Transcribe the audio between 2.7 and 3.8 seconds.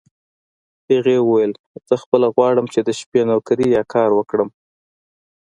چې د شپې نوکري